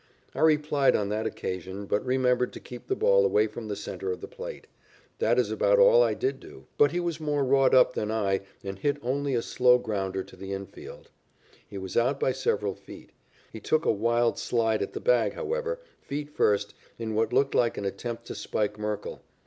I 0.33 0.39
replied 0.39 0.95
on 0.95 1.09
that 1.09 1.27
occasion, 1.27 1.85
but 1.85 2.03
remembered 2.03 2.53
to 2.53 2.59
keep 2.59 2.87
the 2.87 2.95
ball 2.95 3.23
away 3.23 3.45
from 3.45 3.67
the 3.67 3.75
centre 3.75 4.11
of 4.11 4.19
the 4.19 4.27
plate. 4.27 4.65
That 5.19 5.37
is 5.37 5.51
about 5.51 5.77
all 5.77 6.01
I 6.01 6.15
did 6.15 6.39
do, 6.39 6.65
but 6.75 6.89
he 6.89 6.99
was 6.99 7.19
more 7.19 7.43
wrought 7.45 7.75
up 7.75 7.93
than 7.93 8.09
I 8.09 8.41
and 8.63 8.79
hit 8.79 8.97
only 9.03 9.35
a 9.35 9.43
slow 9.43 9.77
grounder 9.77 10.23
to 10.23 10.35
the 10.35 10.53
infield. 10.53 11.11
He 11.67 11.77
was 11.77 11.95
out 11.95 12.19
by 12.19 12.31
several 12.31 12.73
feet. 12.73 13.11
He 13.53 13.59
took 13.59 13.85
a 13.85 13.91
wild 13.91 14.39
slide 14.39 14.81
at 14.81 14.93
the 14.93 14.99
bag, 14.99 15.33
however, 15.33 15.79
feet 16.01 16.31
first, 16.31 16.73
in 16.97 17.13
what 17.13 17.31
looked 17.31 17.53
like 17.53 17.77
an 17.77 17.85
attempt 17.85 18.25
to 18.25 18.33
spike 18.33 18.79
Merkle. 18.79 19.21